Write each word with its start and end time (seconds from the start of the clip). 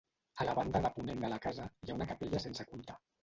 A 0.43 0.45
la 0.45 0.53
banda 0.59 0.81
de 0.85 0.91
ponent 0.95 1.21
de 1.25 1.29
la 1.35 1.37
casa 1.45 1.67
hi 1.85 1.93
ha 1.93 1.97
una 1.99 2.09
capella 2.13 2.43
sense 2.47 2.69
culte. 2.73 2.97